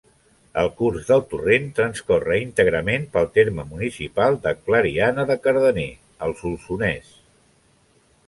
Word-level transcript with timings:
El 0.59 0.69
curs 0.77 1.09
del 1.09 1.19
torrent 1.33 1.67
transcorre 1.79 2.37
íntegrament 2.45 3.03
pel 3.17 3.29
terme 3.35 3.65
municipal 3.75 4.39
de 4.47 4.53
Clariana 4.63 5.25
de 5.33 5.37
Cardener, 5.45 5.89
al 6.29 6.33
Solsonès. 6.41 7.13